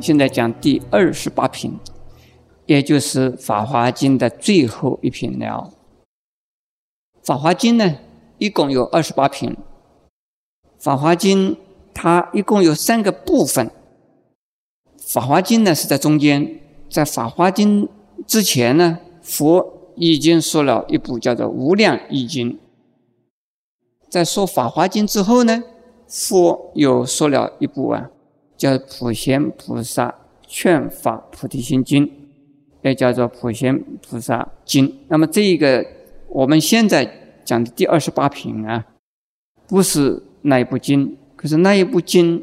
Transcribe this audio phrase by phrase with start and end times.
[0.00, 1.78] 现在讲第二十八品，
[2.66, 5.72] 也就是《法华经》的最后一品了。
[7.26, 7.96] 《法华经》呢，
[8.38, 9.50] 一共有二十八品。
[10.78, 11.54] 《法华经》
[11.92, 13.66] 它一共有三个部分，
[14.96, 16.60] 《法华经》呢是在中间。
[16.88, 17.86] 在《法华经》
[18.26, 22.52] 之前呢，佛已经说了一部叫做《无量易经》。
[24.08, 25.62] 在说《法华经》之后呢，
[26.08, 28.10] 佛又说了一部啊，
[28.60, 30.14] 叫《普贤菩萨
[30.46, 32.06] 劝法菩提心经》，
[32.82, 34.86] 也叫做《普贤菩萨经》。
[35.08, 35.82] 那么这一个。
[36.32, 37.12] 我们现在
[37.44, 38.86] 讲的第二十八品啊，
[39.66, 42.40] 不是那一部经，可是那一部经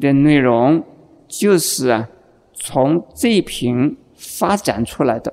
[0.00, 0.82] 的内容
[1.28, 2.08] 就是啊，
[2.52, 5.32] 从这一品发展出来的。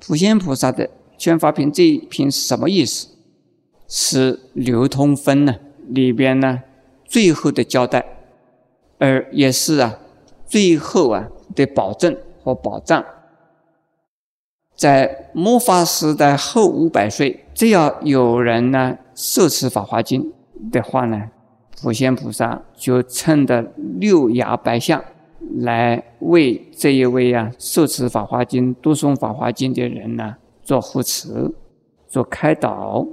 [0.00, 3.06] 普贤菩萨的劝法品这一品什么意思？
[3.86, 5.54] 是流通分呢
[5.86, 6.64] 里边呢
[7.06, 8.19] 最后的交代，
[9.00, 9.98] 而也是啊
[10.46, 13.04] 最后啊的保证和保障。
[14.76, 20.32] 在末法时代后五百岁，只要有人呢受持《法华经》
[20.70, 21.30] 的话呢，
[21.82, 25.04] 普贤菩萨就乘的六牙白象
[25.58, 31.52] 来为这一位啊受持《法华经》、读诵《法华经》的人呢做护持、
[32.08, 33.06] 做开导。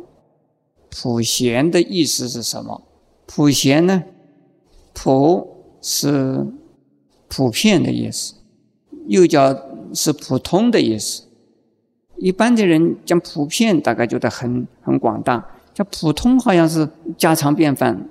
[0.89, 2.81] 普贤的意思是什么？
[3.25, 4.03] 普贤呢？
[4.93, 6.45] 普是
[7.27, 8.35] 普遍的意思，
[9.07, 9.55] 又叫
[9.93, 11.23] 是普通的意思。
[12.17, 15.39] 一般的人讲普遍，大概觉得很很广大；
[15.73, 18.09] 叫普通，好像是家常便饭。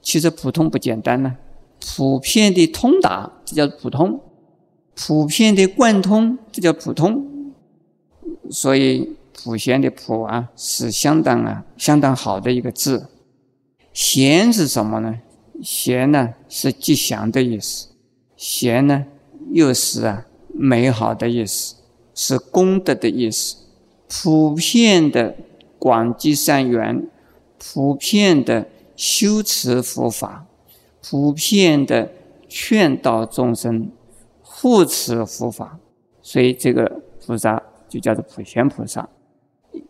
[0.00, 1.36] 其实普通不简单呢，
[1.80, 4.20] 普遍的通达，这叫普通；
[4.94, 7.52] 普遍的贯通，这叫普通。
[8.50, 13.08] 所以普贤的普啊，是相当啊相当好的一个字。
[13.92, 15.14] 贤是什么呢？
[15.62, 17.88] 贤呢是吉祥的意思，
[18.36, 19.06] 贤呢
[19.52, 21.76] 又是啊美好的意思。
[22.18, 23.56] 是功德的意思，
[24.08, 25.36] 普遍的
[25.78, 27.06] 广积善缘，
[27.58, 28.66] 普遍的
[28.96, 30.46] 修持佛法，
[31.02, 32.10] 普遍的
[32.48, 33.90] 劝导众生
[34.40, 35.78] 护持佛法，
[36.22, 39.06] 所以这个菩萨就叫做普贤菩萨。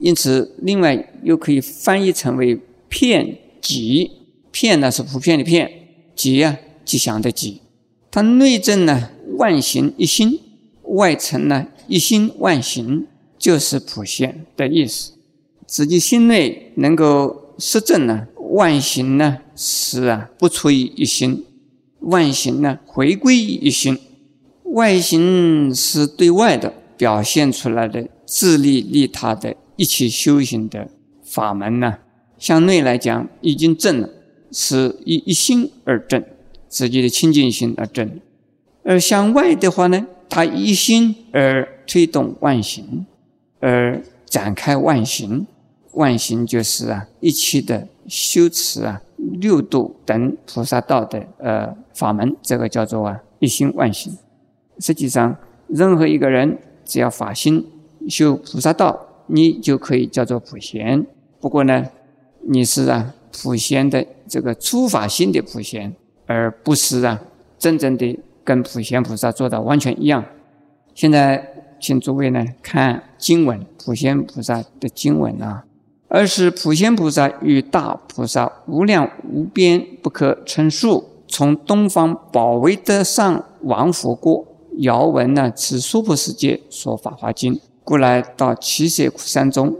[0.00, 4.10] 因此，另外又可以翻译成为遍吉，
[4.60, 5.70] 遍呢是普遍的遍，
[6.14, 7.60] 吉啊吉祥的吉。
[8.10, 10.40] 它内证呢万行一心，
[10.82, 11.66] 外层呢。
[11.88, 13.06] 一心万行
[13.38, 15.12] 就是普贤的意思，
[15.66, 21.44] 自己心内能够实证呢，万行呢是啊不出于一心，
[22.00, 23.96] 万行呢回归于一心，
[24.64, 30.88] 外行是对外的表现出来的自利利他的一起修行的
[31.22, 31.98] 法门呢，
[32.36, 34.10] 向内来讲已经证了，
[34.50, 36.22] 是以一心而证，
[36.68, 38.20] 自己的清净心而证，
[38.82, 41.68] 而向外的话呢，他一心而。
[41.88, 43.06] 推动万行，
[43.60, 45.46] 而展开万行，
[45.92, 49.00] 万行就是啊一切的修持啊
[49.34, 54.18] 六度等菩萨道的呃法门，这个叫做啊一心万行。
[54.80, 55.36] 实际上，
[55.68, 57.64] 任何一个人只要发心
[58.08, 58.98] 修菩萨道，
[59.28, 61.06] 你就可以叫做普贤。
[61.38, 61.86] 不过呢，
[62.48, 65.94] 你是啊普贤的这个初法心的普贤，
[66.26, 67.20] 而不是啊
[67.58, 70.24] 真正的跟普贤菩萨做的完全一样。
[70.94, 71.52] 现在。
[71.78, 75.66] 请诸位呢看经文，普贤菩萨的经文啊，
[76.08, 84.42] 而是普贤菩萨与大菩萨无量无边不可称数，从东方宝威德上王佛国，
[84.78, 89.76] 遥闻呢此娑婆世界说法华经，故来到七色山中，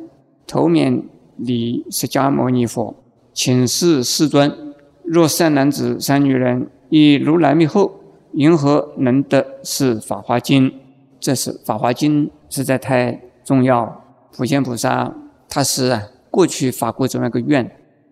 [0.46, 1.02] 头面
[1.38, 2.94] 礼释迦牟尼佛，
[3.37, 4.75] 请示世尊：
[5.05, 8.00] 若善男子、善女人以如来密后，
[8.33, 10.73] 云何能得是法华经？
[11.21, 14.03] 这是《法华经》实在太重要。
[14.35, 15.15] 普贤菩萨
[15.50, 17.71] 他是啊，过去发过这么一个愿：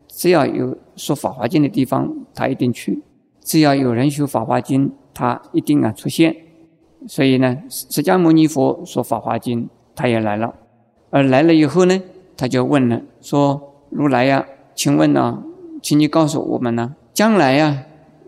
[0.08, 3.00] 只要有说《法华经》的地方，他一定去；
[3.40, 6.36] 只要有人修《法华经》，他一定啊出现。
[7.08, 9.64] 所以呢，释迦牟尼佛说《法华经》，
[9.96, 10.54] 他也来了。
[11.08, 12.02] 而来了以后呢，
[12.36, 15.42] 他就问了，说：“如来呀，请问呢，
[15.82, 17.84] 请你告诉我们呢，将来呀，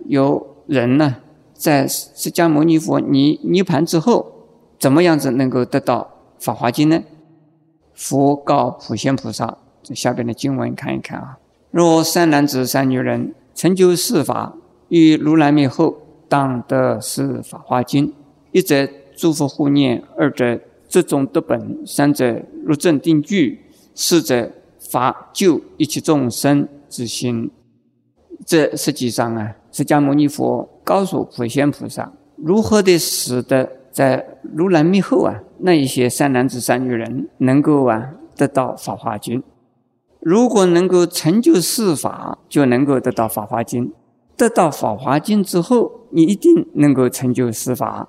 [0.07, 1.17] 有人呢，
[1.55, 4.33] 在释迦牟尼佛涅涅盘之后。”
[4.79, 6.07] 怎么样子能够得到
[6.45, 7.03] 《法华经》呢？
[7.95, 11.39] 佛告普贤菩萨，这下边的经文看一看啊。
[11.71, 14.55] 若善男子、善女人成就四法，
[14.89, 15.97] 于如来灭后，
[16.29, 18.09] 当得是《法华经》。
[18.53, 23.63] 一则诸佛护念，二则这种得本，三者入正定具，
[23.95, 24.53] 四者
[24.91, 27.51] 法救一切众生之心。
[28.45, 39.41] 这实际上啊，释迦牟尼佛告诉普贤菩萨，如何的使得在如来灭后啊，那一些善男子、善女人能够啊得到《法华经》。
[40.21, 43.89] 如果能够成就四法，就能够得到《法华经》。
[44.37, 48.09] 得到《法华经》之后，你一定能够成就四法。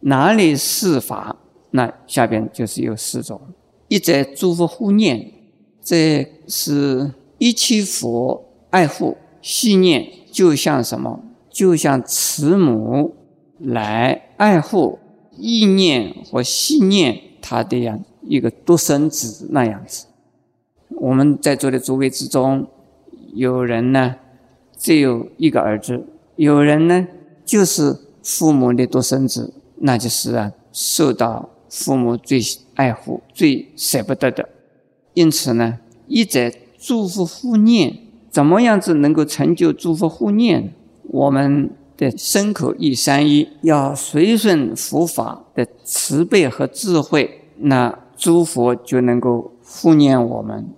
[0.00, 1.36] 哪里四法？
[1.72, 3.40] 那下边就是有四种：
[3.88, 5.32] 一者诸佛护念，
[5.86, 11.20] 这是一切佛爱护信念，就像什么？
[11.48, 13.14] 就像慈母
[13.60, 14.98] 来爱护、
[15.36, 20.06] 意念和信念他的样一个独生子那样子。
[20.88, 22.66] 我们在座的诸位之中，
[23.34, 24.16] 有人呢
[24.76, 26.04] 只有一个儿子，
[26.34, 27.06] 有人呢
[27.44, 32.40] 就是父母的独生子，那就是啊受到父母最
[32.74, 34.48] 爱护、最舍不得的。
[35.16, 35.78] 因此呢，
[36.08, 37.96] 一者祝福护念，
[38.30, 40.74] 怎么样子能够成就祝福护念？
[41.04, 50.68] 我们的身口意三一要随顺佛法的慈悲和智慧，那诸佛就能够护念我们。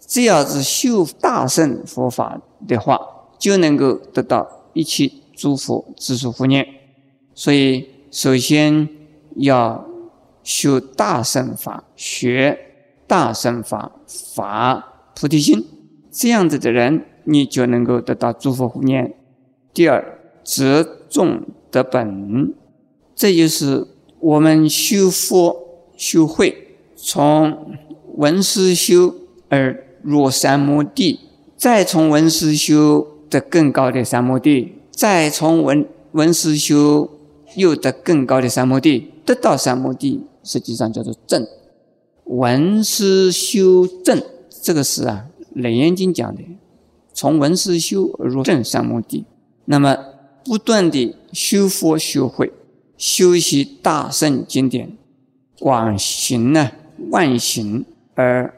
[0.00, 2.98] 只要是修大圣佛法的话，
[3.38, 6.66] 就能够得到一切诸佛之所护念。
[7.34, 8.88] 所以，首先
[9.34, 9.84] 要
[10.42, 12.58] 修大圣法，学
[13.06, 15.64] 大乘法，法菩提心，
[16.10, 19.14] 这样子的人，你就能够得到诸佛护念。
[19.72, 22.54] 第二，则众得本，
[23.14, 23.86] 这就是
[24.20, 25.56] 我们修佛
[25.96, 27.76] 修慧，从
[28.16, 29.14] 闻思修
[29.48, 29.84] 而。
[30.02, 31.18] 入三摩地，
[31.56, 37.10] 再从闻思修得更高的三摩地，再从闻闻思修
[37.56, 41.44] 又得更高的三摩地，得到三摩地，实际上叫做正。
[42.26, 44.22] 文思修正，
[44.62, 46.42] 这个是啊《楞严经》讲的，
[47.12, 49.24] 从文思修入正三摩地。
[49.64, 49.96] 那么
[50.44, 52.52] 不断的修佛修慧，
[52.96, 54.96] 修习大圣经典，
[55.58, 56.70] 广行呢
[57.10, 57.84] 万行
[58.14, 58.52] 而。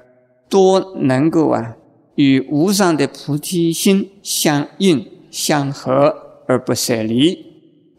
[0.50, 1.76] 多能够啊，
[2.14, 6.16] 与无上的菩提心相应相合
[6.46, 7.44] 而不舍离。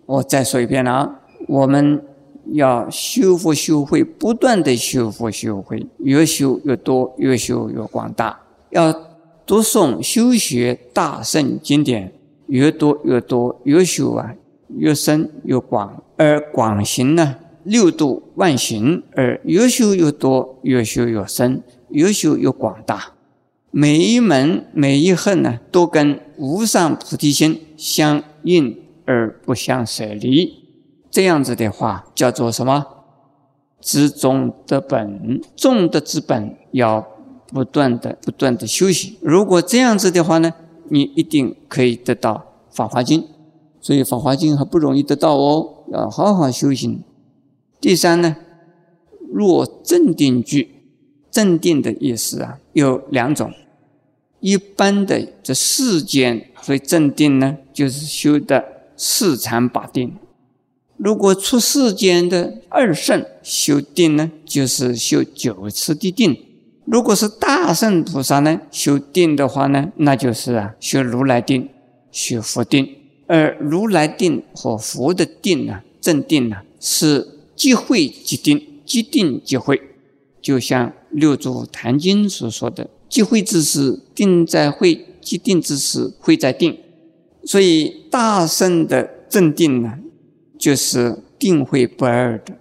[0.07, 2.01] 我再说一遍了啊，我们
[2.53, 8.39] 要修复修慧，不断的修复修慧，越修越多，越修越广大。
[8.71, 8.91] 要
[9.45, 12.13] 读诵修学大圣经典，
[12.47, 14.33] 越多越多，越修啊
[14.77, 16.03] 越深越广。
[16.17, 21.61] 而广行呢，六度万行，而越修越多，越修越深。
[21.91, 23.13] 越修越广大，
[23.71, 30.58] 每一门每一恨呢，都跟无上菩提心相应而不相舍离。
[31.09, 32.85] 这样子的话，叫做什么？
[33.81, 37.07] 知中的本，众的之本，要
[37.47, 39.15] 不断的、不断的修行。
[39.21, 40.53] 如果这样子的话呢，
[40.89, 42.33] 你一定可以得到
[42.75, 43.21] 《法华经》。
[43.81, 47.01] 所以《法华经》还不容易得到哦，要好好修行。
[47.79, 48.35] 第三呢，
[49.31, 50.75] 若正定句。
[51.31, 53.53] 正定的意思啊，有两种。
[54.39, 58.65] 一般的这世间，所以正定呢，就是修的
[58.97, 60.17] 四禅八定。
[60.99, 66.37] 如果出世间的二圣修定呢，就是修九次的定。
[66.83, 71.69] 如果是大圣菩萨呢，修定的话呢，那就是啊，修如来定，
[72.11, 72.95] 修佛定。
[73.27, 77.25] 而如来定和佛的定呢，正定呢，是
[77.55, 79.81] 即会即定，即定即会。
[80.41, 86.77] 就像六祖坛经所说的“即会之时，定在会；即定之时，会在定”。
[87.45, 89.99] 所以大圣的正定呢，
[90.59, 92.53] 就是定慧不二的，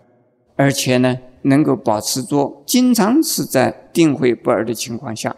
[0.57, 5.37] 而且呢，能够保持住，经常是在定慧不二的情况下。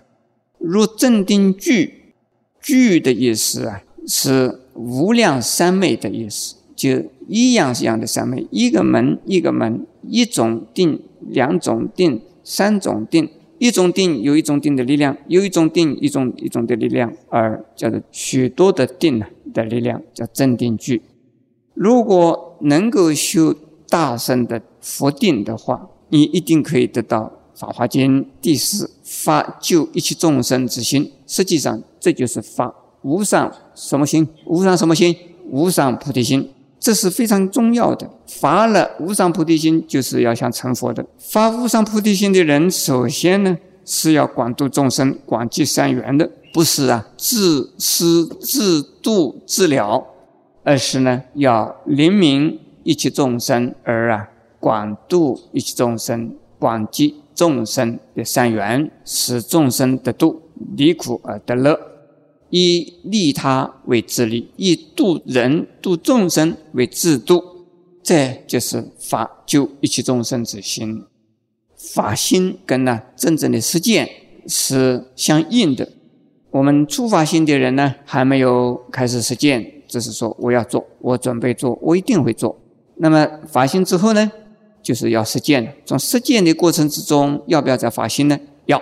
[0.59, 2.13] 若正定具，
[2.61, 12.23] 具的意思啊，是无量三昧的意思，就一样一样的三昧，一个门一个门，一种定，两种定。
[12.43, 21.03] 三种定，一种定有一种定的力量，有一种定一种一种的力量，而叫做许多的定呢的力量，叫正定句。
[21.75, 23.55] 如果能够修
[23.89, 31.13] 大圣的佛定的话，你一定可以得到《法华经》第四发救一切众生之心。
[31.27, 34.27] 实际上，这就是发无上什么心？
[34.47, 35.17] 无上什么心？
[35.51, 36.51] 无上菩提心。
[36.79, 38.09] 这是非常重要的。
[38.27, 41.05] 发了无上菩提心，就是要想成佛的。
[41.19, 50.03] 发无上菩提心的人，首先呢是要广度众生、广济善缘的，不是啊自私自度自了，
[50.63, 60.43] 而是呢要怜悯一切众生，而啊广度一切众生、广积众生的善缘，使众生得度
[60.77, 61.79] 离苦而得乐。
[62.51, 67.41] 以利他为自利，以度人度众生为自度，
[68.03, 71.05] 这就是法救一切众生之心。
[71.77, 74.09] 法心跟呢真正的实践
[74.49, 75.89] 是相应的。
[76.51, 82.57] 我们初发心的人呢，还没有开始实践，只是说我要做，我准备做，我一定会做。
[82.97, 84.31] 那么发心之后呢，
[84.81, 85.75] 就是要实践。
[85.85, 88.39] 从实践的过程之中，要不要再发心呢？
[88.67, 88.81] 要。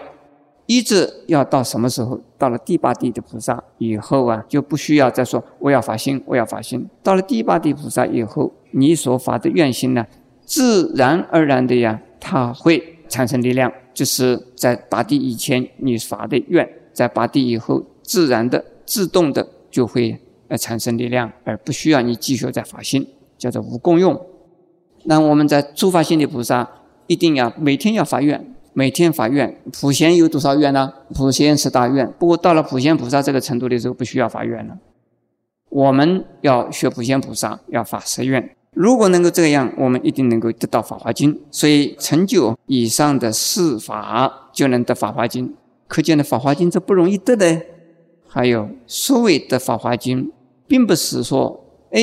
[0.67, 2.21] 一直要到什么时候？
[2.37, 6.87] 到了第八地的菩萨以后啊，就不需要再说我要发心，我要发心。
[7.03, 10.07] 到了第八地菩萨以后，你所发的愿心呢，
[10.45, 13.73] 自然而然的呀，它会产生力量。
[13.95, 24.21] 就是在八地以前你发的愿，在八地以后，自然的、自动的就会而产生力量，而不需要你继续再发心，叫做无功用。
[25.05, 26.69] 那我们在初发心的菩萨，
[27.07, 28.55] 一定要每天要发愿。
[28.75, 30.93] 每天发愿，普贤有多少愿呢？
[31.13, 34.79] 普贤是大愿，不过到了普贤菩萨这个程度的时候，不需要发愿了。
[35.71, 38.55] 我们要学普贤菩萨，要发十愿。
[38.75, 41.41] 如果能够这样，我们一定能够得到法华经。
[41.51, 45.53] 所以成就以上的四法，就能得法华经。
[45.89, 47.61] 可见的法华经这不容易得的。
[48.29, 50.31] 还有所谓的法华经，
[50.69, 52.01] 并不是说，哎，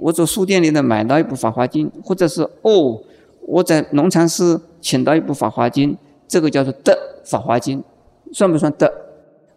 [0.00, 3.02] 我从书店里头买到一部法华经，或者是哦。
[3.46, 5.92] 我在农禅寺请到一部《法华经》，
[6.28, 6.92] 这个叫做得
[7.28, 7.80] 《法华经》，
[8.32, 8.92] 算不算得？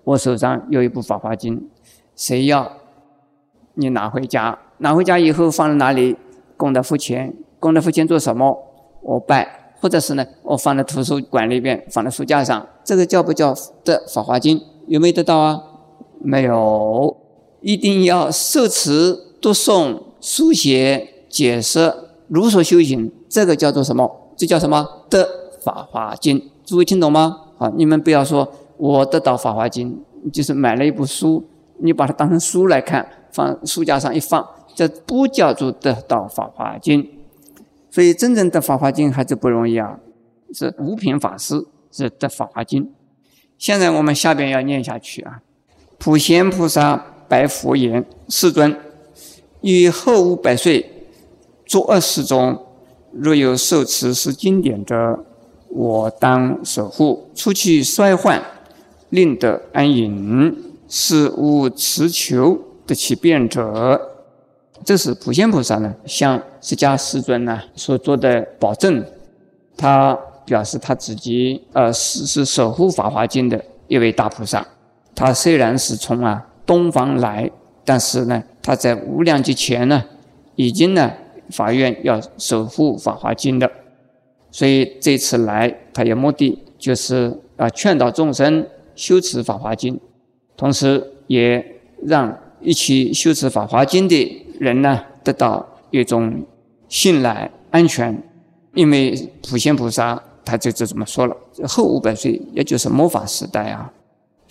[0.04, 1.60] 我手上有一部《法华经》，
[2.16, 2.72] 谁要？
[3.76, 6.18] 你拿回家，拿回家以后放在哪里？
[6.58, 8.58] 供在佛前，供在佛前做什么？
[9.04, 10.26] 我拜，或者是呢？
[10.42, 14.58] 我放在图书馆里边，放在书架上，这个叫不叫得《法华经》？
[14.88, 15.62] 有没有得到啊？
[16.20, 17.16] 没有，
[17.64, 21.92] 一定要受持、读诵、书写、解释，
[22.28, 23.12] 如所修行。
[23.28, 24.30] 这个叫做什么？
[24.38, 25.06] 这叫什么？
[25.10, 25.28] 得
[25.64, 27.38] 法华经，诸位听懂吗？
[27.58, 31.44] 好，你们不要说我得到法华经，就是买了一部书，
[31.80, 37.10] 你把它当成书来看，放书架上一放，这不叫做得到法华经。
[37.90, 40.00] 所以真正的法华经还是不容易啊，
[40.54, 42.92] 是五品法师是得法华经。
[43.58, 45.42] 现在我们下边要念下去啊。
[45.98, 48.76] 普贤菩萨白佛言：“世尊，
[49.62, 51.08] 以后五百岁
[51.66, 52.58] 作恶事中。”
[53.16, 55.24] 若有受持是经典者，
[55.70, 58.44] 我当守护，出去衰患，
[59.10, 60.52] 令得安隐，
[60.90, 64.02] 是无持求得其变者。
[64.84, 69.06] 这是普贤菩萨呢向释迦世尊呢所做的保证。
[69.78, 74.66] 他表示他自己呃是是守护法华经的一位大菩萨。
[75.14, 77.50] 他虽然是从啊东方来，
[77.86, 80.04] 但是呢他在无量劫前呢
[80.56, 81.12] 已经呢。
[81.50, 83.70] 法院要守护《法华经》的，
[84.50, 88.66] 所以这次来，他有目的就是啊劝导众生
[88.96, 89.94] 修持《法华经》，
[90.56, 91.64] 同时也
[92.06, 96.44] 让一起修持《法华经》的人呢得到一种
[96.88, 98.18] 信赖、安全。
[98.74, 99.14] 因为
[99.48, 101.36] 普贤菩萨他就这么说了：
[101.68, 103.92] 后五百岁，也就是末法时代啊，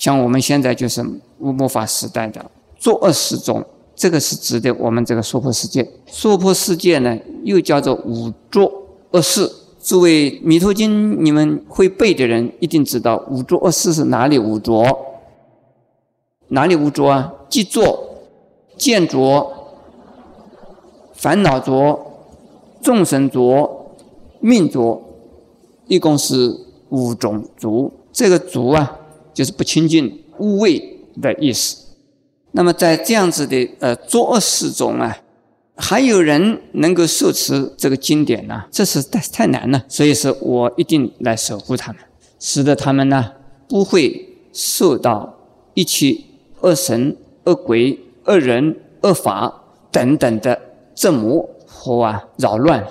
[0.03, 1.01] 像我们现在就是
[1.39, 2.45] 末法时代的
[2.77, 3.65] 作恶时中。
[3.95, 5.89] 这个是指的我们这个娑婆世界。
[6.09, 8.73] 娑婆世界呢，又叫做五浊
[9.13, 9.49] 恶世。
[9.81, 14.85] 诸位《弥陀经》你们会背的人，一定知道五浊恶世是哪里五浊？
[16.49, 17.33] 哪里五浊啊？
[17.49, 18.25] 即作、
[18.77, 19.55] 见浊、
[21.15, 22.05] 烦恼浊、
[22.81, 23.95] 众生浊、
[24.41, 25.01] 命浊，
[25.87, 27.89] 一共是五种浊。
[28.13, 28.99] 这个浊啊，
[29.33, 30.83] 就是不清净、污秽
[31.21, 31.77] 的意思。
[32.53, 35.17] 那么在这样子的呃作恶事中啊，
[35.77, 38.65] 还有人能够受持这个经典呢？
[38.71, 39.83] 这是太太难了。
[39.89, 42.03] 所以说我一定来守护他们，
[42.39, 43.33] 使得他们呢
[43.69, 45.35] 不会受到
[45.75, 46.17] 一切
[46.61, 50.61] 恶神、恶鬼、恶人、恶法等等的
[50.95, 52.87] 折磨和啊扰乱。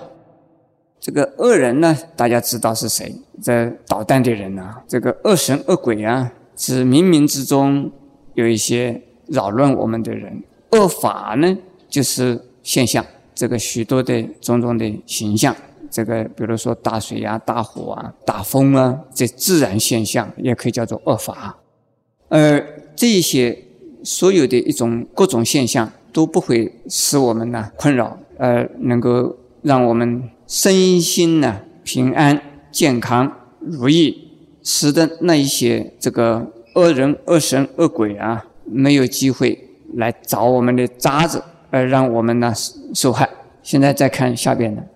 [1.02, 3.14] 这个恶人呢，大家知道是谁？
[3.44, 7.92] 这捣蛋的人啊，这个恶神恶鬼啊，是冥冥之中
[8.36, 9.02] 有一些。
[9.28, 13.06] 扰乱我们的人，恶法呢，就是现象。
[13.34, 15.56] 这个许多的种种的形象，
[15.90, 21.58] 这个比如说大水啊、大火啊、大风啊，这自然现象也可以叫做恶法。
[22.28, 22.62] 而
[22.94, 23.58] 这些
[24.04, 32.42] 所有的一种各种现象都不会使我们呢困扰，而能够让我们身心呢平安、
[32.72, 34.30] 健康、如意，
[34.64, 38.46] 使得那一些这个恶人、恶神、恶鬼啊。
[38.74, 42.54] 没有机会来找我们的渣子，而让我们呢
[42.94, 43.30] 受害。
[43.62, 44.88] 现在再看下边的：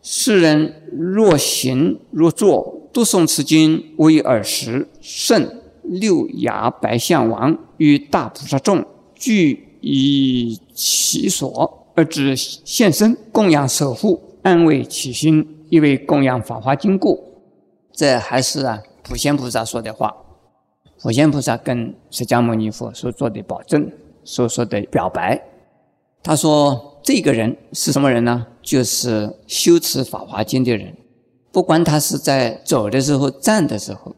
[0.00, 8.84] 世人若行若坐，读诵此经为耳时胜六牙白象王与大菩萨众
[9.16, 17.22] 俱以其所而至现身，供养守护，安慰起心，因为供养《法华经》故。
[17.92, 20.16] 这还是啊，普贤菩萨说的话。
[21.02, 23.92] 普贤菩萨跟释迦牟尼佛所做的保证，
[24.24, 25.38] 所说的表白。
[26.22, 28.46] 他说：“这个人是什么人呢？
[28.62, 30.96] 就是修持《法华经》的人。
[31.52, 34.16] 不管他是在走的时候、站的时候。”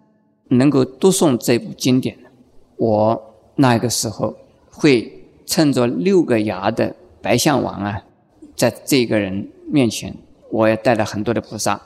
[0.51, 2.15] 能够读诵这部经典，
[2.77, 3.19] 我
[3.57, 4.37] 那个时候
[4.71, 5.11] 会
[5.47, 8.02] 趁着六个牙的白象王啊，
[8.57, 10.14] 在这个人面前，
[10.50, 11.81] 我也带了很多的菩萨，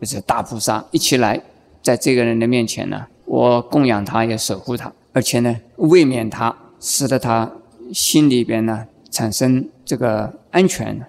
[0.00, 1.42] 就是大菩萨一起来，
[1.82, 7.50] 在这个人的面前呢，我供养他，也守护他，而且呢，慰勉他，使得他
[7.92, 11.04] 心里边呢产生这个安全，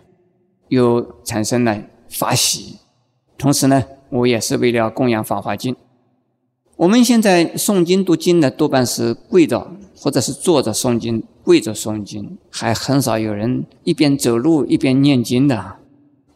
[0.70, 1.78] 又产生了
[2.10, 2.78] 法喜。
[3.38, 5.74] 同时呢，我也是为了供养《法华经》。
[6.76, 15.78] 我们现在诵经读经呢多半是跪着，或者是坐着诵经，跪着诵经，还很少有人一边走路一边念经的，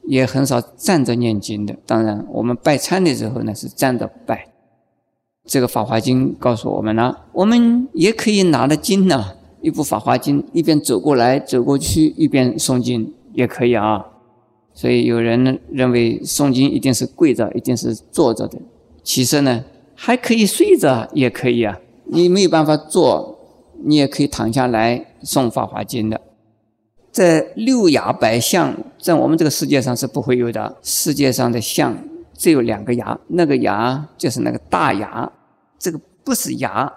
[0.07, 1.75] 也很少站着念经的。
[1.85, 4.49] 当然，我们拜忏的时候呢是站着拜。
[5.45, 14.05] 这个《法华经》告诉我们了，我们也可以拿着经呢，一部《法华经》，一边走过来走过去，一边诵经也可以啊。
[14.73, 18.59] 所以有人认为诵经一定是跪着，一定是坐着的。
[19.03, 19.63] 其实呢。
[19.95, 21.79] 还可以睡着，也可以啊。
[22.05, 23.32] 你没有办法坐，
[23.85, 26.19] 你也可以躺下来诵《法华经》的。
[27.11, 30.77] 这六牙白象在我们这个世界上是不会有的。
[30.81, 31.95] 世界上的象
[32.33, 35.31] 只有两个牙，那个牙就是那个大牙，
[35.77, 36.91] 这个不是牙，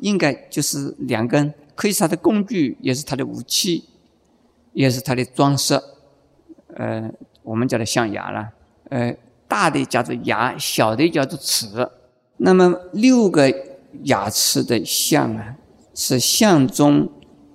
[0.00, 3.84] 应该就是两根，可以是它的工具，也是它的武器，
[4.72, 5.78] 也是它的装饰。
[6.74, 7.10] 呃，
[7.42, 8.48] 我们叫它象牙了。
[8.88, 9.14] 呃，
[9.46, 11.66] 大的叫做牙，小的叫做齿。
[12.38, 13.52] 那么六个
[14.04, 15.56] 牙齿的象啊，
[15.98, 17.08] 是相中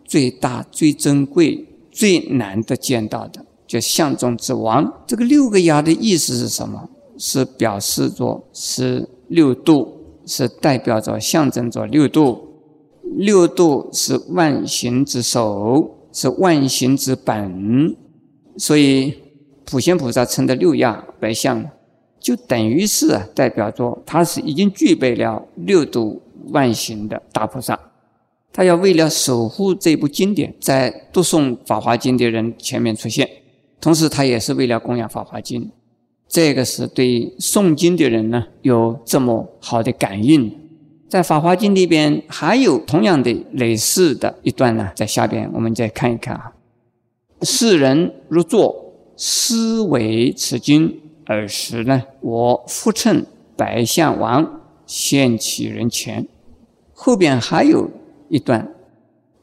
[0.04, 5.02] 最大、最珍贵、最难得见到的，叫象中之王。
[5.08, 6.90] 这个六个牙的意思是什么？
[7.18, 12.50] 是表示着是六度，是代表着象征着六度。
[13.16, 17.96] 六度是万行之首，是万行之本。
[18.58, 19.14] 所以
[19.64, 21.64] 普贤菩萨称的六牙白象。
[22.20, 27.80] 就等于是，代表着他是已经具备了六度万行的大菩萨，
[28.54, 33.28] 他要为了守护这部经典，在读诵《法华经》的人前面出现，
[33.82, 35.62] 同时他也是为了供养《法华经》，
[36.28, 40.56] 这个是对诵经的人呢有这么好的感应。
[41.10, 46.54] 在《法华经》里边还有同样的类似的一段呢，在下边我们再看一看啊，
[47.42, 51.00] 世人如坐思维此经。
[51.26, 56.28] 尔时呢，我复乘白象王现其人前。
[56.92, 57.90] 后边还有
[58.30, 58.74] 一段：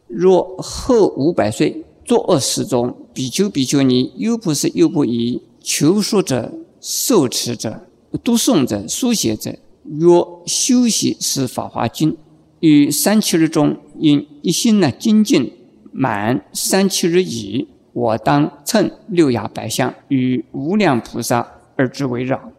[0.07, 7.87] 若后五百岁，作恶时中，比丘、比丘尼、优婆塞、优婆夷、求说者、受持者、
[8.25, 12.16] 读诵者、书写者，若修习是法华经，
[12.61, 15.53] 于三七日中，因一心呢精进
[15.93, 21.57] 满三七日已，我当乘六牙白象与无量菩萨。
[21.77, 22.53] 而之为绕，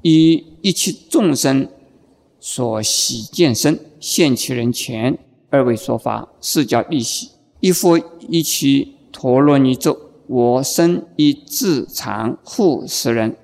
[0.00, 1.68] 以一切众生
[2.40, 5.18] 所喜见身现其人前，
[5.50, 7.30] 二位说法，是叫利喜。
[7.60, 13.36] 一佛一其陀罗尼咒，我身以自常护持人。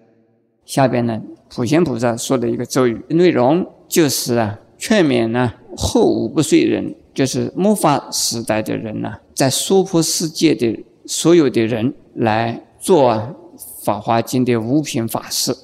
[0.65, 13.35] 下边呢，普贤菩萨说的一个咒语内容，就是啊，劝勉呢后五不遂人，就是末法时代的人呢，在娑婆世界的所有的人来做啊。
[13.85, 15.57] 《法华经》的五品法师，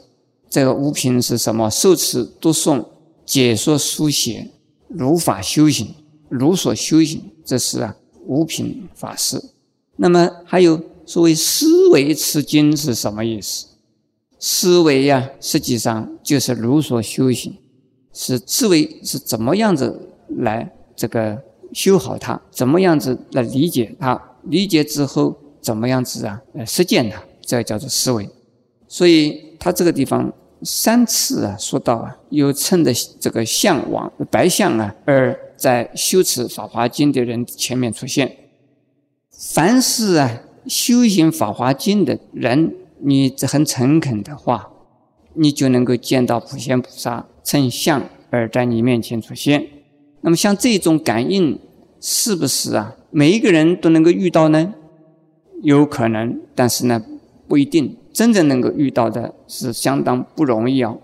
[0.48, 1.68] 这个五品是什么？
[1.68, 2.84] 受持、读诵、
[3.26, 4.48] 解说、书写、
[4.88, 5.92] 如法修行、
[6.32, 7.94] 如所修行，这是啊
[8.26, 9.40] 五品法师。
[9.96, 13.66] 那么还有所谓思维持经是什么意思？
[14.38, 17.56] 思维呀，实际上就是如所修行，
[18.12, 21.40] 是思维是怎么样子来这个
[21.72, 27.22] 修好它，怎么样子来理解它，理解之后怎么样子啊来实践它。
[27.44, 28.28] 这叫做思维，
[28.86, 38.36] 所以他这个地方三次啊说到啊，又称的这个象王白象啊，而在修持《法华经》的人前面出现。
[39.54, 44.70] 凡是啊修行《法华经》的人，你很诚恳的话，
[45.34, 49.68] 你就能够见到普贤菩萨乘相而在你面前出现。
[50.22, 51.60] 那么像这种感应，
[52.00, 54.74] 是不是啊每一个人都能够遇到呢？
[55.62, 57.04] 有可能，但是呢。
[57.48, 60.98] 不一定真正能够遇到的是相当不容易哦。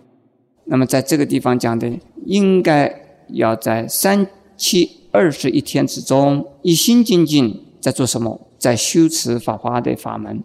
[0.65, 1.93] 那么在这个地方讲的，
[2.25, 2.91] 应该
[3.29, 4.27] 要在三
[4.59, 8.39] 七二十一天之中，一心精进在做什么？
[8.59, 10.43] 在修持法华的法门。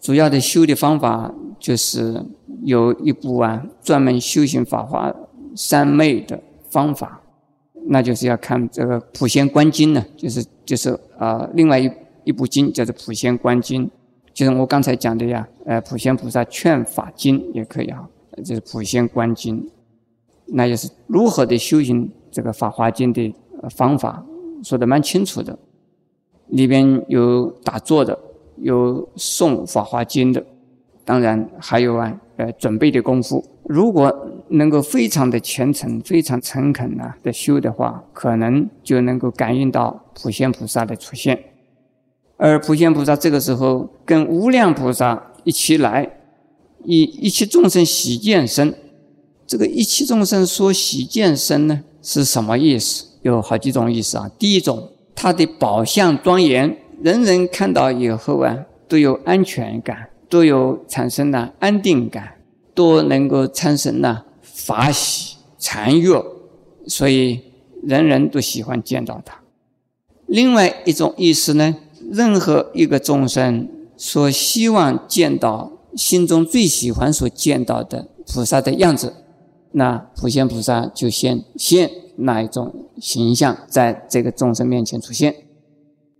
[0.00, 2.24] 主要的修的方法就是
[2.62, 5.12] 有一部啊，专门修行法华
[5.56, 6.40] 三昧的
[6.70, 7.20] 方法，
[7.88, 11.90] 那就是要看这个《普贤观经》呢，就是就是啊，另外一
[12.22, 13.84] 一部经叫做《普贤观经》，
[14.32, 18.08] 就是我刚才讲的呀，呃，《普贤菩萨劝法经》也可以哈，
[18.44, 19.60] 就是《普贤观经》，
[20.46, 23.34] 那也是如何的修行这个《法华经》的
[23.70, 24.24] 方法，
[24.62, 25.58] 说的蛮清楚的，
[26.48, 28.18] 里边有打坐的。
[28.60, 30.44] 有诵《法华经》的，
[31.04, 33.40] 当然还有啊，呃，准备的功夫。
[33.62, 34.12] 如果
[34.48, 41.38] 能够非常的虔诚、非常诚恳呐的修的话，可能就能够感应到普贤菩萨的出现。
[42.36, 46.18] 而普贤菩萨这个时候跟无量菩萨一起来，
[46.82, 48.74] 以一切众生喜见身。
[49.46, 53.04] 这个一切众生说喜见身呢，是什么意思？
[53.22, 54.30] 有好几种意思啊。
[54.38, 56.78] 第一种，他的宝相庄严。
[57.00, 58.56] 人人看到以后啊，
[58.88, 62.34] 都有安全感，都有产生了安定感，
[62.74, 66.20] 都能够产生了法喜禅悦，
[66.88, 67.40] 所以
[67.84, 69.38] 人人都喜欢见到他。
[70.26, 71.76] 另外一种意思呢，
[72.10, 79.14] 任何一个众生所希望见到、心中最喜欢所见到的菩萨的样子，
[79.78, 85.32] 那普贤菩萨就现现那一种形象，在这个众生面前出现。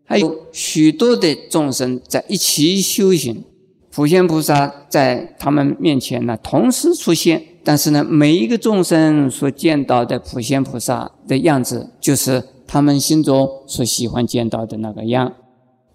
[0.05, 3.45] 还有许多的众生在一起修行，
[3.91, 15.35] 普贤菩萨在他们面前呢同时出现，但是呢每一个众生所见到的普贤菩萨的样子，就是他们心中所喜欢见到的那个样，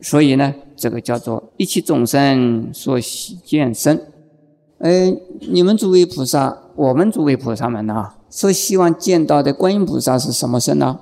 [0.02, 4.13] 所以呢这个叫做一切众生所喜见身。
[4.84, 5.16] 哎，
[5.50, 11.00] 你们诸位菩萨，我们诸位菩萨们呢，所希望见到的观音菩萨是什么身呢？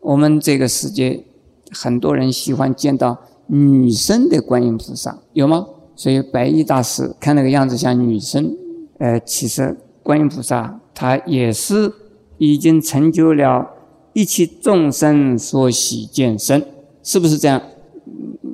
[0.00, 1.26] 我们这个世界，
[1.70, 5.66] 很多人喜欢见到女生的观音菩萨，有吗？
[5.94, 8.56] 所以白衣大师看那个样子像女生，
[8.98, 11.92] 呃，其实观音菩萨他也是
[12.38, 13.68] 已经成就了
[14.14, 16.66] 一切众生所喜见身，
[17.02, 17.60] 是不是这样？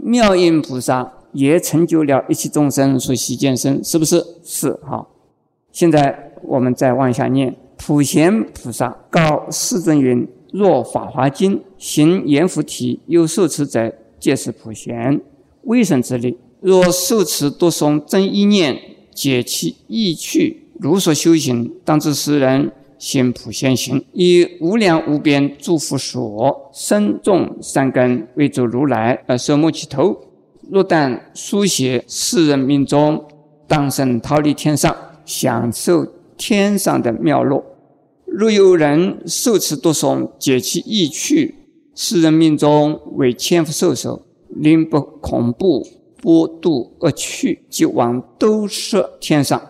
[0.03, 4.25] 妙音菩萨也成就了一切众生所习见身，是不是？
[4.42, 5.11] 是好。
[5.73, 10.29] 现在我们再往下念，普贤菩萨告世尊云。
[10.53, 13.90] 若《法华经》行阎浮提有受持者，
[14.21, 15.18] 皆是普贤
[15.62, 16.37] 微神之力。
[16.61, 18.79] 若受持多诵真一念，
[19.14, 30.14] 解其意趣，如所修行，当知世人行普贤行，以无量无边诸佛所生众善根为主如来而手摸其头。
[30.73, 33.23] 若但书写世人命中，
[33.69, 36.07] 当生逃离天上，享受
[36.39, 37.63] 天上的妙乐。
[38.25, 41.57] 若有人受持读诵，解其意趣，
[41.95, 45.87] 世人命中为千夫受受，令不恐怖，
[46.23, 49.61] 波度而去，即往兜率天上。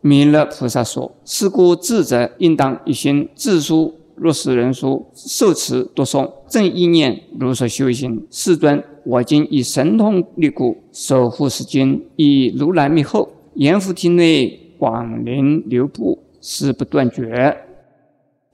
[0.00, 3.92] 弥勒菩萨说：“是故智者应当一心自书。
[4.14, 8.24] 若是人书受持读诵，正意念如所修行。
[8.30, 17.56] 世尊，我今以神通力故，守护是经，以如来密后，阎浮提内广灵流布，誓不断绝。”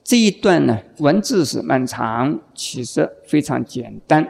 [0.05, 4.25] 这一段呢，文字是漫长，其实非常简单。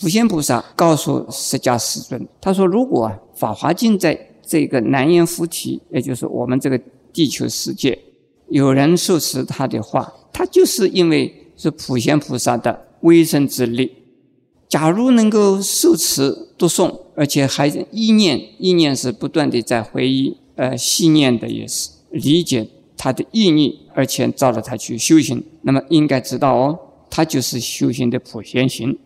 [0.00, 6.80] 普贤菩萨告诉释迦世尊，他说：“如果《法华经》在这个南阎浮提，也就是我们这个
[7.12, 7.98] 地球世界，
[8.48, 13.92] 有人受持他的话，他就是因为是普贤菩萨的威神之力。
[14.70, 22.66] 假如能够受持读诵，而且还意念，意念是不断的在回忆，呃，细念的也是理解。”
[23.02, 26.78] 他的意义，而且照着他去修行，那么应该知道哦，
[27.08, 28.98] 他就是修行的普贤行。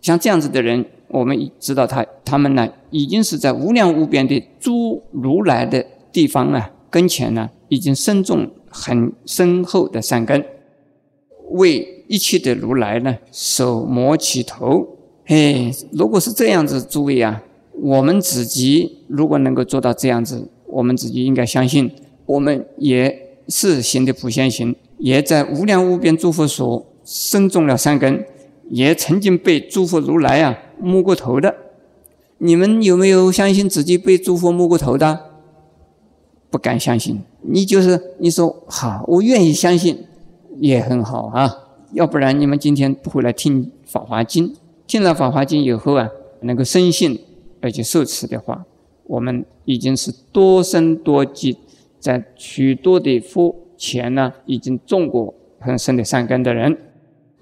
[0.00, 10.46] 像这样子的人，我们知道他，他们呢，已经是在无量无边的诸如来的地方啊跟前呢，已经深种很深厚的善根，
[11.50, 14.99] 为一切的如来呢手摩其头。
[15.30, 17.40] 嘿，如果是这样子，诸位啊，
[17.80, 21.92] 我们自己如果能够做到这样子，我们自己应该相信，
[22.26, 23.28] 我们也。
[23.52, 28.24] 是行的普贤行，也在无量无边诸佛所生种了三根，
[28.68, 31.52] 也曾经被诸佛如来啊摸过头的。
[32.38, 35.18] 你们有没有相信自己被诸佛摸过头的？
[36.48, 37.20] 不敢相信。
[37.42, 40.04] 你就是你说好，我愿意相信，
[40.60, 41.52] 也很好啊。
[41.92, 44.48] 要不然你们今天不会来听《法华经》，
[44.90, 46.08] 进了《法华经》以后啊，
[46.40, 47.16] 能够深信
[47.60, 48.64] 而且受持的话，
[49.04, 51.54] 我们已经是多生多劫。
[52.00, 56.76] 在许多的佛前呢已经种过很深的善根的人，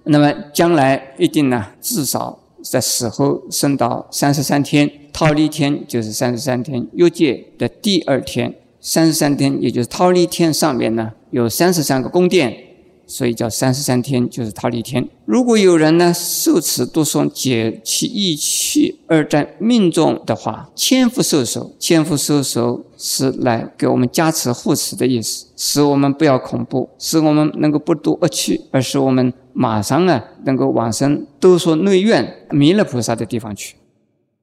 [0.04, 12.67] 那么将来一定呢至少在死后升到三十三天，忉利天就是三十三天，欲界的第二天，三十三天也就是忉利天上面呢有三十三个宫殿。
[13.08, 15.08] 所以叫三十三天，就是忉利天。
[15.24, 33.74] 如果有人呢受持读诵解其意气而在命中的话，千福受手，千福受手是来给我们加持护持的意思，使我们不要恐怖，使我们能够不读恶趣，而使我们马上啊能够往生都说内院弥勒菩萨的地方去。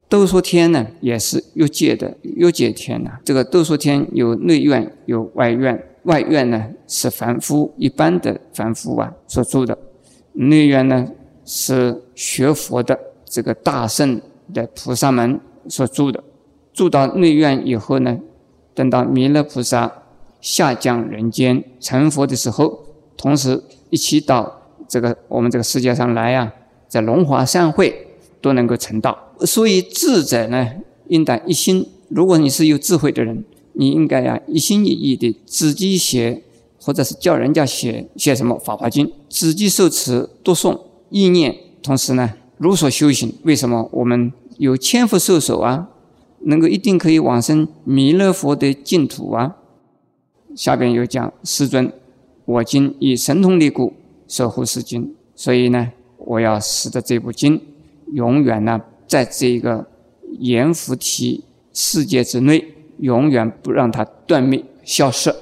[0.10, 5.84] 都说天呢也是欲界的欲界天呐，这个都说天有内院有外院。
[6.06, 9.78] 外院呢是凡夫一般的凡夫啊所住的，
[10.34, 11.08] 内院呢
[11.44, 14.22] 是学佛的这个大圣
[14.54, 16.24] 的菩萨们所住的。
[16.74, 18.20] 住到内院以后呢，
[18.74, 19.92] 等到弥勒菩萨
[20.42, 22.86] 下降人间成佛的时候，
[23.18, 26.54] 同时一起到这个我们这个世界上来啊，
[26.88, 28.08] 在龙华善会
[28.42, 29.18] 都能够成道。
[29.40, 30.70] 所以智者呢，
[31.08, 31.90] 应当一心。
[32.10, 33.44] 如果你是有智慧的人。
[33.78, 36.42] 你应该呀一心一意的自己写，
[36.82, 43.34] 或者是叫人家写写什么《法华经》，自己受持读诵意念，同时呢如所修行。
[43.44, 45.90] 为什么我们有千佛授手啊？
[46.48, 49.58] 能够一定可以往生弥勒佛的净土啊？
[50.56, 51.92] 下边有讲世尊，
[52.46, 53.94] 我今以神通力故
[54.28, 57.60] 守护是经，所以呢，我要使得这部经
[58.14, 59.88] 永远呢在这个
[60.40, 62.75] 阎浮提世界之内。
[63.00, 65.34] 永远不让它断灭消失。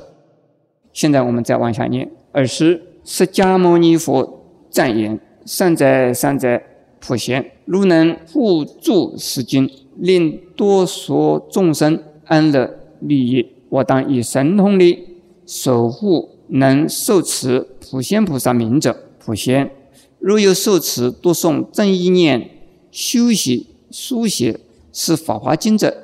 [0.92, 6.64] 现在我们再往下念：尔时，释迦牟尼佛赞言：“善哉善哉，
[7.00, 7.52] 普贤！
[7.66, 18.96] 如能护助此经，令多所众生安乐利益，我当以神通力守护能受持普贤菩萨名者。
[19.20, 19.72] 普贤，
[20.20, 22.50] 若有受持读诵正意念、
[22.92, 24.60] 修习书写
[24.92, 25.98] 是法华经者。”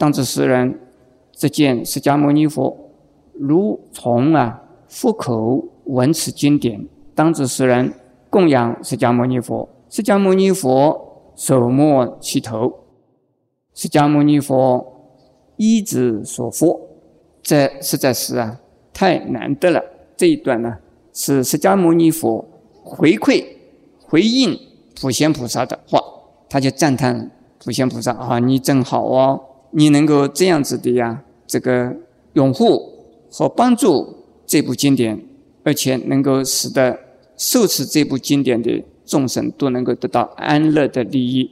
[0.00, 0.80] 当知世人，
[1.30, 2.74] 只见释迦牟尼佛
[3.34, 6.88] 如从啊佛口闻此经典。
[7.14, 7.92] 当知世人
[8.30, 12.72] 供养释迦牟尼佛，释迦牟尼佛手摸其头，
[13.74, 15.12] 释迦牟尼佛
[15.58, 16.80] 一指所佛。
[17.42, 18.58] 这实在是啊
[18.94, 19.84] 太难得了。
[20.16, 20.78] 这一段呢
[21.12, 22.42] 是释迦牟尼佛
[22.82, 23.44] 回馈
[24.08, 24.58] 回应
[24.98, 26.02] 普贤菩萨的话，
[26.48, 27.30] 他就赞叹
[27.62, 29.44] 普贤菩萨啊，你真好哦。
[29.72, 31.94] 你能够这样子的呀，这个
[32.32, 32.80] 拥护
[33.30, 35.20] 和帮助这部经典，
[35.62, 36.98] 而且能够使得
[37.36, 41.50] 受持这部经典的众生都能够得到安乐的利益。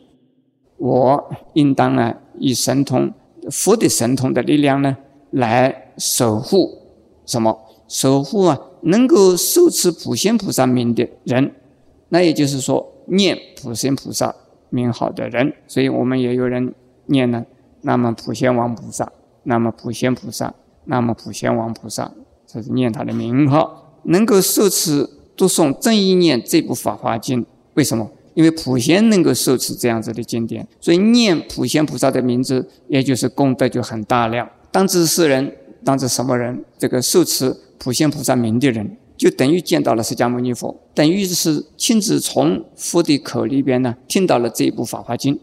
[0.77, 3.13] 我应当呢，以神通
[3.51, 4.97] 佛的神通的力量呢，
[5.31, 6.79] 来守护
[7.25, 7.59] 什么？
[7.89, 11.53] 守护啊，能够受持普贤菩萨名的人，
[12.11, 14.35] 那也就是说念普贤菩萨
[14.69, 15.55] 名号的人。
[15.67, 16.75] 所以我们也有人
[17.07, 17.47] 念呢。
[17.83, 19.11] 那么普贤王菩萨，
[19.45, 22.13] 那么普贤菩萨，那么普贤王菩萨，
[22.47, 27.45] 这是念他的名号，能够受持读诵正一念这部法华经。
[27.75, 28.11] 为什么？
[28.35, 34.49] 因为普贤能够受持这样子的经典，所以念普贤菩萨的名字，也就是功德就很大量。
[34.71, 36.65] 当知是人，当知什么人？
[36.79, 45.41] 这个受持普贤菩萨名的人，就等于见到了释迦牟尼佛，等于是亲自从佛的口里边呢听到了这一部法华经，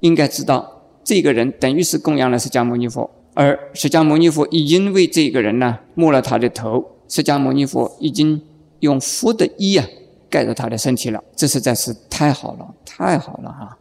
[0.00, 0.79] 应该知道。
[1.02, 8.40] 这个人等于是供养了释迦牟尼佛，而释迦牟尼佛已经为这个人呢摸了他的头，释迦牟尼佛已经
[8.80, 9.86] 用佛的衣啊
[10.28, 13.78] 盖着他的身体了，这实在是太好了，太好了哈！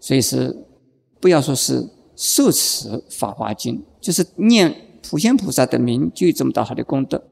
[0.00, 0.64] 所以是
[1.20, 7.22] 不要说是受持《法华经》，就是念普贤菩萨的名就有这么大好的功德。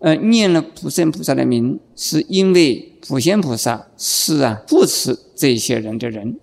[0.00, 6.40] 呃，念了普贤菩萨的名，是因为普贤菩萨是啊护持这些人的人，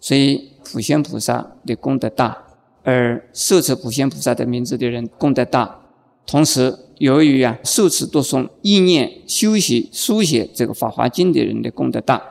[0.00, 0.51] 所以。
[0.64, 2.44] 普贤菩萨的功德大，
[2.82, 5.80] 而受持普贤菩萨的名字的人功德大。
[6.26, 12.22] 同时，由于啊受持读诵意念修习书写这个《法华经》的人的功德大，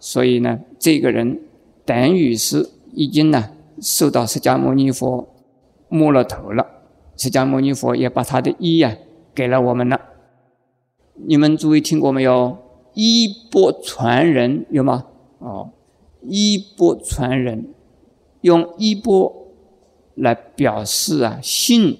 [0.00, 1.40] 所以呢，这个人
[1.84, 5.28] 等于是已经呢受到释迦牟尼佛
[5.88, 6.66] 摸了头了。
[7.16, 8.96] 释迦牟尼佛也把他的衣呀
[9.34, 10.00] 给了我们了。
[11.26, 12.58] 你们诸位听过没有？
[12.94, 15.04] 衣钵传人有吗？
[15.38, 15.70] 哦，
[16.22, 17.74] 衣钵传人。
[18.46, 19.48] 用衣钵
[20.14, 21.98] 来表示啊，信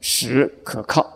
[0.00, 1.06] 实可靠。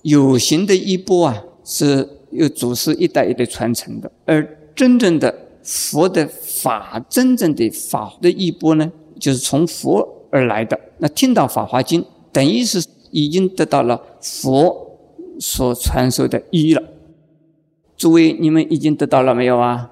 [0.00, 10.78] 有形的衣钵啊，是由祖师一代一代传承的；而真正的佛的法，真正的法的衣钵呢，就是从佛而来的。
[10.98, 14.98] 那听到《法华经》，等于是已经得到了佛
[15.38, 16.82] 所传授的衣了。
[17.96, 19.90] 诸位，你们已经得到了没有啊？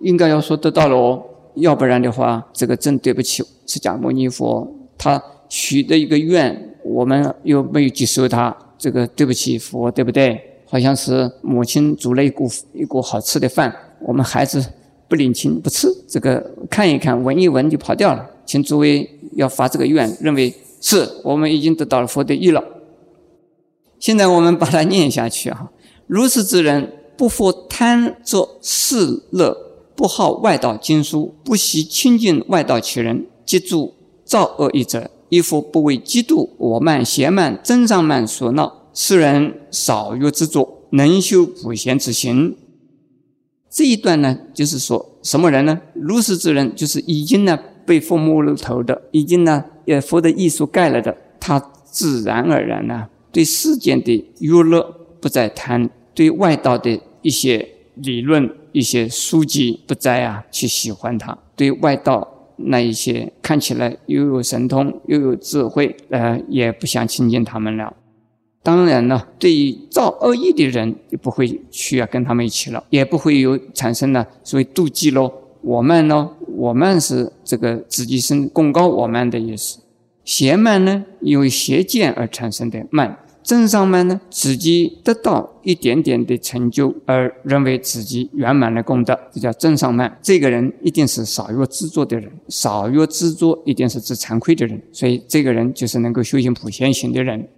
[0.00, 1.22] 应该要说得到了哦，
[1.54, 10.40] 要不然的话，这个真对不起释迦牟尼佛，他许的一个愿，我们又没有接受他，这个对不起佛，对不对？
[10.66, 14.64] 好像是母亲煮了一锅一锅好吃的饭，我们孩子
[15.08, 18.26] 不领情不吃，这个看一看闻一闻就跑掉了。
[18.46, 22.64] 请诸位要发这个愿，认为是我们已经得到了佛的意了。
[23.98, 25.70] 现在我们把它念下去啊，
[26.06, 26.92] 如是之人。
[27.14, 29.56] 不复贪作世乐，
[29.94, 38.88] 不好外道经书，不惜亲近外道其人，即助造恶一者，亦复不为嫉妒我慢邪慢增上慢所闹。
[38.94, 42.56] 世人少欲之作，能修普贤之行。
[43.70, 45.80] 这一段呢，就是说什么人呢？
[45.94, 55.88] 如是之人，就是已经呢被佛摸了头的，已经呢也佛的艺术盖了的，他自然而然呢对世间的娱乐不再贪。
[56.14, 67.94] 对外道的一些理论、一些书籍不再啊去喜欢它；对外道那一些看起来又有神通又有智慧，呃，也不想亲近他们了。
[68.62, 75.32] 当然呢，对于造恶业的人，就不会去啊跟他们一起了，也不会有产生了所谓妒忌喽。
[75.62, 79.80] 我慢呢，我慢是这个自己生功高我慢的意思；
[80.24, 83.18] 邪慢呢，因为邪见而产生的慢。
[83.42, 90.16] 正上慢呢，自己得到一点点的成就，而认为自己圆满了功德，这叫正上慢。
[90.22, 97.48] 这个人一定是少欲执着的人，少欲执着一定是知惭愧的人，所以这个人就是能够修行普贤行的人。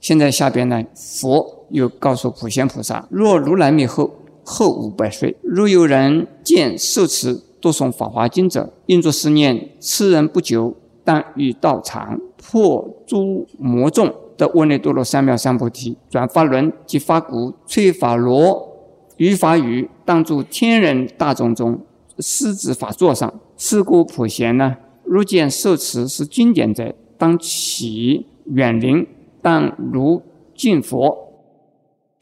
[0.00, 14.14] 现在下边呢，佛又告诉普贤菩萨：若如来灭后后五百岁，若有人见受持读诵法华经者，应作思念：此人不久，当与道场破诸魔众。
[14.38, 18.76] 的阿耨多罗三藐三菩提，转法轮即发鼓，吹法螺，
[19.18, 21.80] 于法语，当住天人大众中，
[22.20, 23.40] 狮子法座上。
[23.60, 29.04] 是故普贤呢，如见受持是经典者，当起远临，
[29.42, 30.22] 当如
[30.54, 31.34] 敬佛。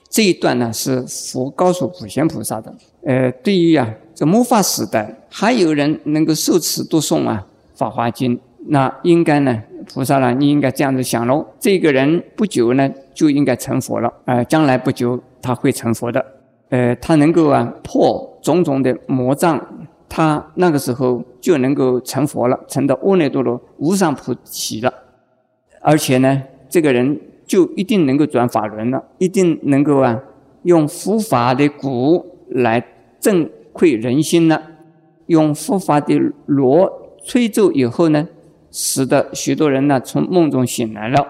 [0.09, 2.75] 这一段呢，是佛告诉普贤菩萨的。
[3.05, 7.47] 呃，对于啊，这末法时代，还有人能够受持读诵啊
[7.79, 8.35] 《法华经》，
[8.69, 9.63] 那应该呢？
[9.92, 10.33] 菩萨呢？
[10.35, 11.46] 你应该这样子想喽。
[11.59, 14.12] 这个人不久呢，就应该成佛了。
[14.25, 16.25] 呃，将来不久他会成佛的。
[16.68, 19.64] 呃，他能够啊破种种的魔障，
[20.09, 24.92] 他那个时候就能够成佛了，成到阿耨多罗无上菩提了。
[25.81, 30.20] 而且呢，这个人就一定能够转法轮了，一定能够啊
[30.64, 32.85] 用佛法的鼓来
[33.20, 34.61] 震溃人心了，
[35.27, 38.29] 用佛法的锣吹奏以后呢。
[38.79, 41.27] 使得许多人呢从梦中醒来了，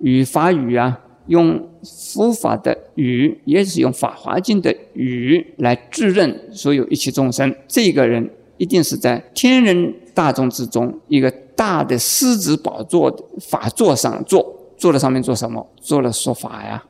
[0.00, 7.56] 语法语啊，用佛法的语，也是用《法华经》的语来质认所有一切众生。
[7.66, 8.28] 这个人
[8.58, 15.66] 一定是在天人大众之中一个大的狮子宝座的法座上坐，坐在上面做什么？
[15.80, 16.84] 做了说法呀，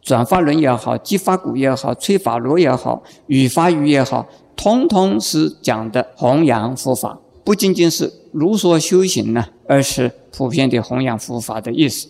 [0.00, 7.18] 转法轮也好，击法鼓也好，吹法螺也好，语法语也好，通通是讲的弘扬佛法。
[7.44, 12.08] 不仅仅是如所修行呢，而是普遍的弘扬佛法的意思。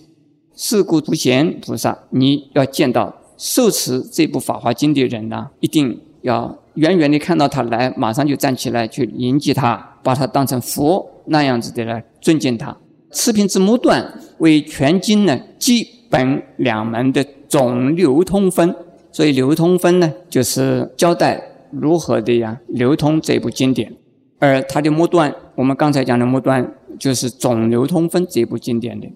[0.55, 12.77] 是故普贤菩萨，你要见到受持这部《法华经》的人呢，一定要远远的看到他来，马上就站起来去迎接他，把他当成佛那样子的来尊敬他。
[13.11, 18.75] 持品之末段为全经呢基本两门的总流通分，
[19.11, 23.95] 所以流通分呢就是交代如何的呀流通这部经典。
[24.43, 29.07] 而它的末段，我们刚才讲的末段，就是总流通分这部经典的。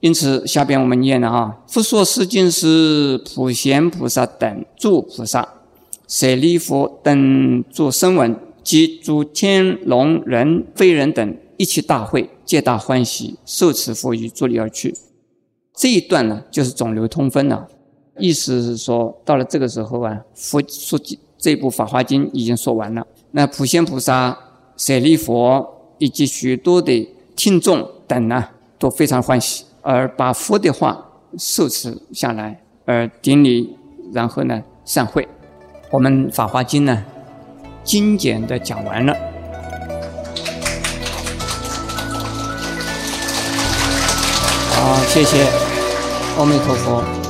[0.00, 5.46] 因此，下边我们念了啊：复说是经是普贤菩萨等诸菩萨，
[6.08, 14.94] 舍利弗等诸声闻及诸天龙人非人等一起大会，皆大欢喜，受持佛语，作礼而去。
[15.76, 17.68] 这一段呢，就是总流通分了。
[18.18, 20.98] 意思是说，到了这个时候啊，佛说
[21.36, 23.06] 这部《法华经》已经说完了。
[23.32, 24.38] 那普贤菩萨。
[24.76, 28.48] 舍利佛以及许多的听众等呢，
[28.78, 33.76] 都非常欢喜，而把佛的话受持下来，而顶礼，
[34.12, 35.26] 然后呢散会。
[35.90, 37.04] 我们《法华经》呢，
[37.84, 39.16] 精简的讲完了。
[44.70, 45.46] 好，谢谢，
[46.36, 47.23] 阿弥陀佛。